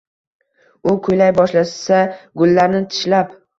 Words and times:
U 0.91 0.95
kuylay 1.09 1.35
boshlasa, 1.41 2.01
gullarni 2.43 2.85
tishlab 2.97 3.41